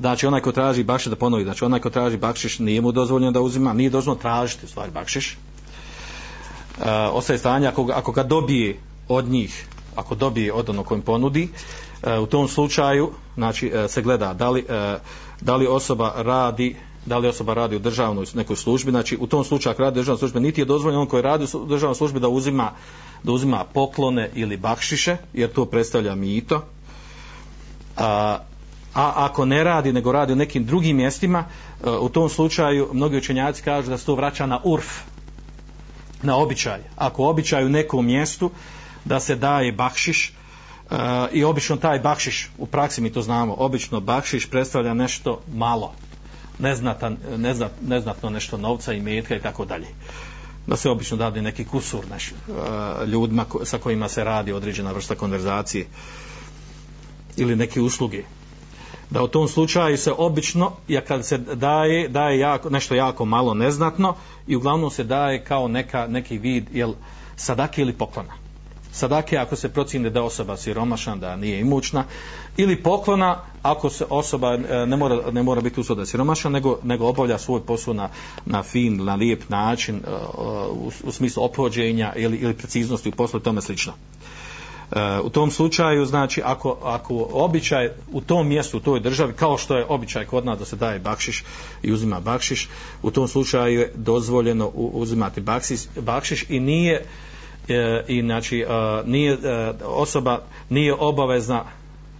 znači 0.00 0.26
onaj 0.26 0.40
ko 0.40 0.52
traži 0.52 0.84
bakšiš 0.84 1.10
da 1.10 1.16
ponovi, 1.16 1.44
znači 1.44 1.64
onaj 1.64 1.80
ko 1.80 1.90
traži 1.90 2.16
bakšiš 2.16 2.58
nije 2.58 2.80
mu 2.80 2.92
dozvoljeno 2.92 3.32
da 3.32 3.40
uzima, 3.40 3.72
nije 3.72 3.90
dozvoljeno 3.90 4.22
tražiti 4.22 4.64
u 4.64 4.68
stvari 4.68 4.90
bakšiš. 4.90 5.36
Uh, 6.78 6.84
ostaje 7.12 7.38
stanje 7.38 7.66
ako, 7.66 7.88
ako 7.92 8.12
ga 8.12 8.22
dobije 8.22 8.78
od 9.08 9.28
njih, 9.28 9.66
ako 9.96 10.14
dobije 10.14 10.52
od 10.52 10.70
onog 10.70 10.86
kojim 10.86 11.02
ponudi, 11.02 11.48
uh, 11.52 11.91
E, 12.02 12.18
u 12.18 12.26
tom 12.26 12.48
slučaju 12.48 13.10
znači, 13.34 13.72
e, 13.74 13.88
se 13.88 14.02
gleda 14.02 14.34
da 14.34 14.50
li, 14.50 14.64
e, 14.68 14.98
da 15.40 15.56
li 15.56 15.66
osoba 15.66 16.12
radi 16.16 16.76
da 17.06 17.18
li 17.18 17.28
osoba 17.28 17.54
radi 17.54 17.76
u 17.76 17.78
državnoj 17.78 18.26
nekoj 18.34 18.56
službi, 18.56 18.90
znači 18.90 19.16
u 19.20 19.26
tom 19.26 19.44
slučaju 19.44 19.72
ako 19.72 19.82
radi 19.82 19.98
u 19.98 20.02
državnoj 20.02 20.18
službi, 20.18 20.40
niti 20.40 20.60
je 20.60 20.64
dozvoljeno 20.64 21.00
on 21.00 21.08
koji 21.08 21.22
radi 21.22 21.46
u 21.54 21.66
državnoj 21.66 21.94
službi 21.94 22.20
da 22.20 22.28
uzima, 22.28 22.70
da 23.22 23.32
uzima 23.32 23.64
poklone 23.74 24.30
ili 24.34 24.56
bakšiše, 24.56 25.16
jer 25.32 25.52
to 25.52 25.64
predstavlja 25.64 26.14
mito. 26.14 26.64
A, 27.96 28.38
a 28.94 29.12
ako 29.16 29.44
ne 29.44 29.64
radi, 29.64 29.92
nego 29.92 30.12
radi 30.12 30.32
u 30.32 30.36
nekim 30.36 30.64
drugim 30.64 30.96
mjestima, 30.96 31.44
u 32.00 32.08
tom 32.08 32.28
slučaju 32.28 32.88
mnogi 32.92 33.16
učenjaci 33.16 33.62
kažu 33.62 33.90
da 33.90 33.98
se 33.98 34.06
to 34.06 34.14
vraća 34.14 34.46
na 34.46 34.60
urf, 34.64 34.86
na 36.22 36.36
običaj. 36.36 36.80
Ako 36.96 37.24
običaj 37.24 37.64
u 37.64 37.68
nekom 37.68 38.06
mjestu 38.06 38.50
da 39.04 39.20
se 39.20 39.36
daje 39.36 39.72
bakšiš, 39.72 40.32
Uh, 40.92 40.98
i 41.32 41.44
obično 41.44 41.76
taj 41.76 41.98
bakšiš, 41.98 42.50
u 42.58 42.66
praksi 42.66 43.00
mi 43.00 43.12
to 43.12 43.22
znamo, 43.22 43.54
obično 43.58 44.00
bakšiš 44.00 44.46
predstavlja 44.46 44.94
nešto 44.94 45.40
malo, 45.54 45.92
neznatan, 46.58 47.16
neznat, 47.36 47.72
neznatno 47.82 48.30
nešto 48.30 48.56
novca 48.56 48.92
i 48.92 49.00
metka 49.00 49.36
i 49.36 49.40
tako 49.40 49.64
dalje. 49.64 49.86
Da 50.66 50.76
se 50.76 50.90
obično 50.90 51.16
dadi 51.16 51.42
neki 51.42 51.64
kusur 51.64 52.04
naš, 52.10 52.32
uh, 52.32 52.56
e, 53.02 53.06
ljudima 53.06 53.44
ko, 53.44 53.64
sa 53.64 53.78
kojima 53.78 54.08
se 54.08 54.24
radi 54.24 54.52
određena 54.52 54.92
vrsta 54.92 55.14
konverzacije 55.14 55.86
ili 57.36 57.56
neke 57.56 57.80
usluge. 57.80 58.22
Da 59.10 59.22
u 59.22 59.28
tom 59.28 59.48
slučaju 59.48 59.98
se 59.98 60.12
obično, 60.18 60.72
ja 60.88 61.00
kad 61.00 61.26
se 61.26 61.38
daje, 61.38 62.08
daje 62.08 62.38
jako, 62.38 62.70
nešto 62.70 62.94
jako 62.94 63.24
malo 63.24 63.54
neznatno 63.54 64.14
i 64.46 64.56
uglavnom 64.56 64.90
se 64.90 65.04
daje 65.04 65.44
kao 65.44 65.68
neka, 65.68 66.06
neki 66.06 66.38
vid 66.38 66.68
jel, 66.72 66.92
sadake 67.36 67.82
ili 67.82 67.92
poklona 67.92 68.41
sadake 68.92 69.38
ako 69.38 69.56
se 69.56 69.68
procine 69.68 70.10
da 70.10 70.22
osoba 70.22 70.56
siromašna, 70.56 71.16
da 71.16 71.36
nije 71.36 71.60
imućna, 71.60 72.04
ili 72.56 72.82
poklona 72.82 73.38
ako 73.62 73.90
se 73.90 74.04
osoba 74.10 74.54
e, 74.54 74.86
ne 74.86 74.96
mora, 74.96 75.30
ne 75.30 75.42
mora 75.42 75.60
biti 75.60 75.80
usloda 75.80 76.06
siromašna, 76.06 76.50
nego, 76.50 76.78
nego 76.82 77.06
obavlja 77.06 77.38
svoj 77.38 77.60
posao 77.66 77.94
na, 77.94 78.08
na 78.46 78.62
fin, 78.62 79.04
na 79.04 79.14
lijep 79.14 79.48
način, 79.48 79.96
e, 79.96 80.10
u, 80.72 80.90
u 81.04 81.12
smislu 81.12 81.44
opođenja 81.44 82.12
ili, 82.16 82.36
ili 82.36 82.54
preciznosti 82.54 83.08
u 83.08 83.12
poslu 83.12 83.40
i 83.40 83.42
tome 83.42 83.60
slično. 83.60 83.92
E, 84.92 85.20
u 85.20 85.30
tom 85.30 85.50
slučaju, 85.50 86.06
znači, 86.06 86.42
ako, 86.44 86.76
ako 86.82 87.28
običaj 87.32 87.90
u 88.12 88.20
tom 88.20 88.48
mjestu, 88.48 88.76
u 88.76 88.80
toj 88.80 89.00
državi, 89.00 89.32
kao 89.32 89.58
što 89.58 89.76
je 89.76 89.86
običaj 89.88 90.26
kod 90.26 90.44
nas 90.46 90.58
da 90.58 90.64
se 90.64 90.76
daje 90.76 90.98
bakšiš 90.98 91.44
i 91.82 91.92
uzima 91.92 92.20
bakšiš, 92.20 92.68
u 93.02 93.10
tom 93.10 93.28
slučaju 93.28 93.80
je 93.80 93.92
dozvoljeno 93.94 94.68
uzimati 94.74 95.40
bakšiš, 95.40 95.80
bakšiš 95.96 96.44
i 96.48 96.60
nije, 96.60 97.04
e, 97.68 98.04
i 98.08 98.20
znači 98.20 98.60
e, 98.60 98.66
nije 99.06 99.32
e, 99.32 99.72
osoba 99.84 100.40
nije 100.70 100.94
obavezna 100.94 101.64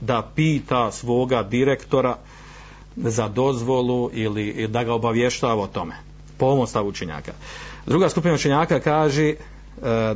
da 0.01 0.31
pita 0.35 0.93
svoga 0.93 1.43
direktora 1.43 2.17
za 2.97 3.29
dozvolu 3.29 4.11
ili, 4.13 4.69
da 4.69 4.85
ga 4.85 4.95
obavještava 4.95 5.63
o 5.63 5.67
tome. 5.67 5.95
Po 6.39 6.47
ovom 6.47 6.67
stavu 6.67 6.89
učenjaka. 6.89 7.33
Druga 7.87 8.09
skupina 8.09 8.35
učenjaka 8.35 8.81
kaže 8.81 9.29
e, 9.29 9.35
e, 9.83 10.15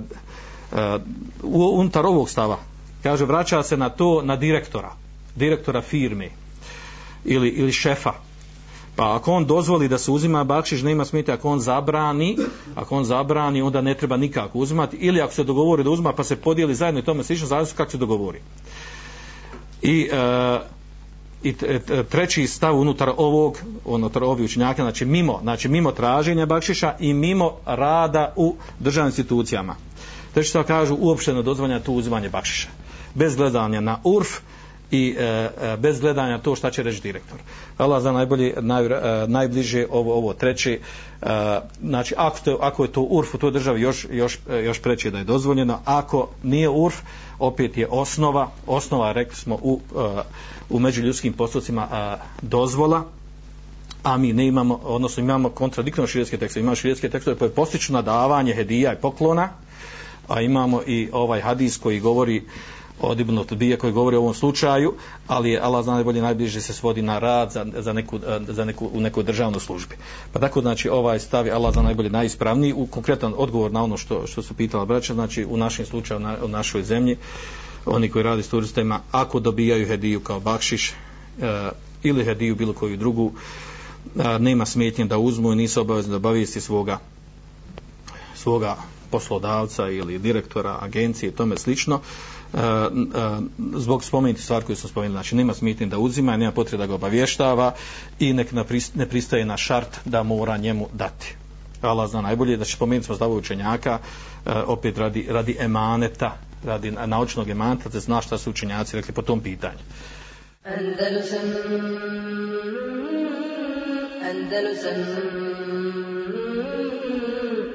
unutar 1.42 2.06
ovog 2.06 2.30
stava 2.30 2.58
kaže 3.06 3.24
vraća 3.24 3.62
se 3.62 3.76
na 3.76 3.88
to 3.88 4.22
na 4.22 4.36
direktora. 4.36 4.92
Direktora 5.36 5.82
firme. 5.82 6.30
Ili, 7.24 7.48
ili 7.48 7.72
šefa. 7.72 8.12
Pa 8.96 9.14
ako 9.14 9.32
on 9.32 9.44
dozvoli 9.46 9.88
da 9.88 9.98
se 9.98 10.10
uzima 10.10 10.44
bakšiš, 10.44 10.82
nema 10.82 11.04
smeta, 11.04 11.32
ako 11.32 11.50
on 11.50 11.60
zabrani, 11.60 12.36
ako 12.74 12.96
on 12.96 13.04
zabrani, 13.04 13.62
onda 13.62 13.80
ne 13.80 13.94
treba 13.94 14.16
nikako 14.16 14.58
uzimati, 14.58 14.96
ili 14.96 15.20
ako 15.20 15.34
se 15.34 15.44
dogovori 15.44 15.84
da 15.84 15.90
uzima 15.90 16.12
pa 16.12 16.24
se 16.24 16.36
podijeli 16.36 16.74
zajedno 16.74 17.00
i 17.00 17.04
tome 17.04 17.24
slično, 17.24 17.46
zavisno 17.46 17.76
kako 17.76 17.90
se 17.90 17.98
dogovori. 17.98 18.40
I, 19.82 20.08
e, 20.12 20.58
i 21.42 21.54
e, 21.68 22.02
treći 22.04 22.46
stav 22.46 22.78
unutar 22.78 23.10
ovog, 23.16 23.58
unutar 23.84 24.24
ovih 24.24 24.44
učinjaka, 24.44 24.82
znači 24.82 25.04
mimo, 25.04 25.38
znači 25.42 25.68
mimo 25.68 25.92
traženja 25.92 26.46
bakšiša 26.46 26.94
i 27.00 27.14
mimo 27.14 27.52
rada 27.66 28.32
u 28.36 28.56
državnim 28.80 29.08
institucijama. 29.08 29.76
Treći 30.34 30.50
stav 30.50 30.64
kažu 30.64 30.96
uopšteno 31.00 31.42
dozvanja 31.42 31.80
tu 31.80 31.92
uzimanje 31.92 32.28
bakšiša. 32.28 32.68
Bez 33.14 33.36
gledanja 33.36 33.80
na 33.80 33.98
urf, 34.04 34.28
i 34.90 35.16
e, 35.18 35.24
e, 35.24 35.76
bez 35.76 36.00
gledanja 36.00 36.38
to 36.38 36.56
šta 36.56 36.70
će 36.70 36.82
reći 36.82 37.02
direktor. 37.02 37.38
Allah 37.78 38.02
za 38.02 38.12
najbolje, 38.12 38.54
naj, 38.60 38.86
e, 38.86 39.26
najbliže 39.28 39.86
ovo, 39.90 40.14
ovo 40.14 40.32
treće, 40.32 40.78
e, 41.22 41.26
znači 41.82 42.14
ako, 42.16 42.38
to, 42.44 42.58
ako 42.60 42.84
je 42.84 42.92
to 42.92 43.00
urf 43.00 43.34
u 43.34 43.38
toj 43.38 43.50
državi 43.50 43.80
još, 43.80 44.06
još, 44.10 44.38
e, 44.50 44.64
još 44.64 44.82
preće 44.82 45.10
da 45.10 45.18
je 45.18 45.24
dozvoljeno, 45.24 45.78
ako 45.84 46.28
nije 46.42 46.68
urf, 46.68 46.94
opet 47.38 47.76
je 47.76 47.88
osnova, 47.90 48.50
osnova 48.66 49.12
rekli 49.12 49.36
smo 49.36 49.54
u, 49.62 49.80
e, 49.96 50.22
u 50.70 50.78
međuljudskim 50.78 51.32
postupcima 51.32 51.88
e, 51.92 52.16
dozvola, 52.42 53.04
a 54.02 54.16
mi 54.16 54.32
ne 54.32 54.46
imamo, 54.46 54.80
odnosno 54.84 55.22
imamo 55.22 55.48
kontradiktorno 55.48 56.06
širijetske 56.06 56.38
tekste, 56.38 56.60
imamo 56.60 56.76
širijetske 56.76 57.08
tekste 57.08 57.34
koje 57.34 57.50
postiču 57.50 57.92
na 57.92 58.02
davanje 58.02 58.54
hedija 58.54 58.92
i 58.92 58.96
poklona, 58.96 59.48
a 60.28 60.40
imamo 60.40 60.82
i 60.86 61.08
ovaj 61.12 61.40
hadis 61.40 61.76
koji 61.76 62.00
govori 62.00 62.42
od 63.00 63.20
Ibn 63.20 63.38
Utbije 63.38 63.76
koji 63.76 63.92
govori 63.92 64.16
o 64.16 64.20
ovom 64.20 64.34
slučaju, 64.34 64.94
ali 65.26 65.50
je 65.50 65.60
Allah 65.60 65.84
zna 65.84 65.94
najbolje 65.94 66.22
najbliže 66.22 66.60
se 66.60 66.72
svodi 66.72 67.02
na 67.02 67.18
rad 67.18 67.52
za, 67.52 67.66
za, 67.78 67.92
neku, 67.92 68.16
eh, 68.16 68.40
za 68.48 68.64
neku, 68.64 68.90
u 68.92 69.00
nekoj 69.00 69.24
državnoj 69.24 69.60
službi. 69.60 69.96
Pa 70.32 70.40
tako 70.40 70.60
znači 70.60 70.88
ovaj 70.88 71.18
stavi 71.18 71.50
Allah 71.50 71.72
zna 71.72 71.82
najbolje 71.82 72.10
najispravniji 72.10 72.72
u 72.72 72.86
konkretan 72.86 73.34
odgovor 73.36 73.72
na 73.72 73.82
ono 73.82 73.96
što, 73.96 74.26
što 74.26 74.42
su 74.42 74.54
pitala 74.54 74.84
braća, 74.84 75.14
znači 75.14 75.44
u 75.44 75.56
našem 75.56 75.86
slučaju 75.86 76.20
na, 76.20 76.36
u 76.44 76.48
našoj 76.48 76.82
zemlji 76.82 77.16
oni 77.86 78.08
koji 78.08 78.22
radi 78.22 78.42
s 78.42 78.48
turistima, 78.48 79.00
ako 79.10 79.40
dobijaju 79.40 79.86
hediju 79.86 80.20
kao 80.20 80.40
bakšiš 80.40 80.90
e, 80.90 80.94
ili 82.02 82.24
hediju 82.24 82.56
bilo 82.56 82.72
koju 82.72 82.96
drugu 82.96 83.32
e, 84.16 84.38
nema 84.38 84.66
smetnje 84.66 85.04
da 85.04 85.18
uzmu 85.18 85.52
i 85.52 85.56
nisu 85.56 85.80
obavezni 85.80 86.10
da 86.10 86.16
obavijesti 86.16 86.60
svoga 86.60 86.98
svoga 88.34 88.76
poslodavca 89.10 89.88
ili 89.88 90.18
direktora 90.18 90.78
agencije 90.80 91.30
i 91.30 91.32
tome 91.32 91.56
slično. 91.56 92.00
E, 92.54 92.58
e, 92.58 92.62
zbog 93.74 94.04
spomenuti 94.04 94.42
stvar 94.42 94.62
koju 94.62 94.76
sam 94.76 94.90
spomenuli 94.90 95.14
znači 95.14 95.36
nema 95.36 95.54
smetnje 95.54 95.86
da 95.86 95.98
uzima 95.98 96.36
nema 96.36 96.52
potrebe 96.52 96.82
da 96.82 96.86
ga 96.86 96.94
obavještava 96.94 97.74
i 98.18 98.32
nek 98.32 98.52
ne 98.94 99.08
pristaje 99.08 99.44
na 99.44 99.56
šart 99.56 99.98
da 100.04 100.22
mora 100.22 100.56
njemu 100.56 100.88
dati. 100.92 101.34
Allah 101.80 102.10
zna 102.10 102.20
najbolje 102.20 102.56
da 102.56 102.64
će 102.64 102.76
spomenuti 102.76 103.06
smo 103.06 103.14
stavu 103.14 103.36
učenjaka 103.36 103.98
e, 104.46 104.50
opet 104.52 104.98
radi, 104.98 105.26
radi 105.30 105.56
emaneta 105.60 106.36
radi 106.64 106.90
naučnog 106.90 107.48
emaneta 107.48 107.88
da 107.88 108.00
zna 108.00 108.20
šta 108.20 108.38
su 108.38 108.50
učenjaci 108.50 108.96
rekli 108.96 109.14
po 109.14 109.22
tom 109.22 109.40
pitanju. 109.40 109.78
Andalusam 110.64 111.40
Andalusam. 114.30 115.55